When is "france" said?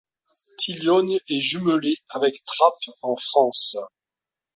3.15-3.77